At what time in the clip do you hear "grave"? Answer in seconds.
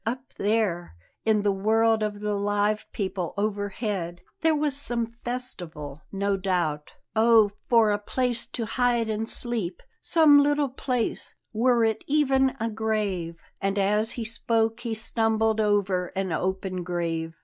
12.67-13.35, 16.81-17.35